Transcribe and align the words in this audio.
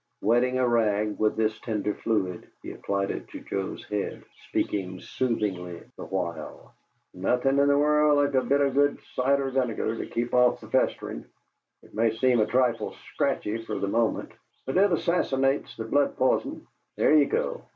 Wetting 0.23 0.57
a 0.57 0.67
rag 0.67 1.19
with 1.19 1.35
this 1.37 1.59
tender 1.59 1.93
fluid, 1.93 2.47
he 2.63 2.71
applied 2.71 3.11
it 3.11 3.27
to 3.27 3.39
Joe's 3.41 3.85
head, 3.85 4.23
speaking 4.47 4.99
soothingly 4.99 5.79
the 5.95 6.05
while. 6.05 6.73
"Nothing 7.13 7.59
in 7.59 7.67
the 7.67 7.77
world 7.77 8.17
like 8.17 8.33
a 8.33 8.41
bit 8.43 8.61
o' 8.61 8.71
good 8.71 8.97
cider 9.13 9.51
vinegar 9.51 9.97
to 9.97 10.07
keep 10.07 10.33
off 10.33 10.59
the 10.59 10.69
festerin'. 10.69 11.25
It 11.83 11.93
may 11.93 12.15
seem 12.15 12.39
a 12.39 12.47
trifle 12.47 12.95
scratchy 13.13 13.59
fer 13.63 13.77
the 13.77 13.87
moment, 13.87 14.31
but 14.65 14.75
it 14.77 14.91
assassinates 14.91 15.77
the 15.77 15.83
blood 15.85 16.17
p'ison. 16.17 16.65
There 16.97 17.13
ye 17.13 17.25
go! 17.25 17.65